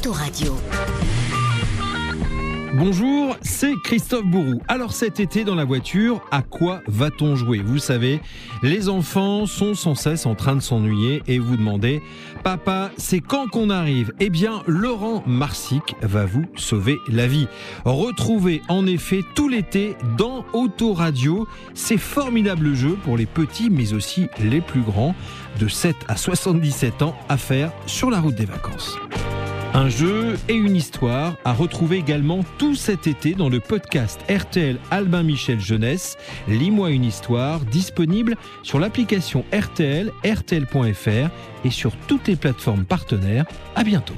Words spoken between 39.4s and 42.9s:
RTL, RTL.fr et sur toutes les plateformes